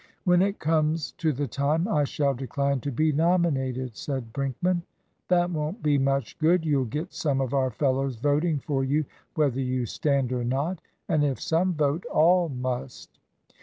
[0.23, 4.81] "When it comes to the time, I shall decline to be nominated," said Brinkman.
[5.27, 6.65] "That won't be much good.
[6.65, 10.81] You'll get some of our fellows voting for you whether you stand or not.
[11.07, 13.19] And if some vote, all must."